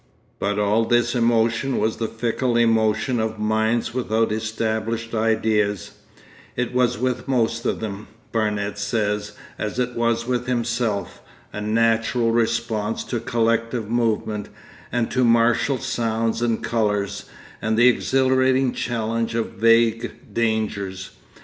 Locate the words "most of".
7.27-7.81